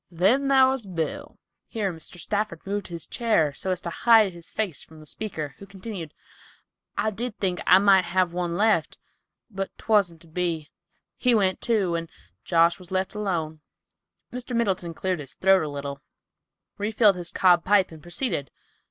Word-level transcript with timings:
Then 0.09 0.47
thar 0.49 0.67
was 0.71 0.87
Bill." 0.87 1.37
Here 1.67 1.93
Mr. 1.93 2.19
Stafford 2.19 2.65
moved 2.65 2.87
his 2.87 3.05
chair 3.05 3.53
so 3.53 3.69
as 3.69 3.81
to 3.83 3.91
hide 3.91 4.33
his 4.33 4.49
face 4.49 4.81
from 4.83 4.99
the 4.99 5.05
speaker, 5.05 5.53
who 5.59 5.67
continued, 5.67 6.15
"I 6.97 7.11
did 7.11 7.37
think 7.37 7.61
I 7.67 7.77
might 7.77 8.05
have 8.05 8.33
one 8.33 8.57
left, 8.57 8.97
but 9.51 9.69
'twasn't 9.77 10.21
to 10.21 10.27
be. 10.27 10.71
He 11.17 11.35
went, 11.35 11.61
too, 11.61 11.93
and 11.93 12.09
Josh 12.43 12.79
was 12.79 12.89
left 12.89 13.13
alone." 13.13 13.61
Mr. 14.33 14.55
Middleton 14.55 14.95
cleared 14.95 15.19
his 15.19 15.35
throat 15.35 15.61
a 15.61 15.69
little, 15.69 16.01
refilled 16.79 17.15
his 17.15 17.29
cob 17.31 17.63
pipe, 17.63 17.91
and 17.91 18.01
proceeded. 18.01 18.49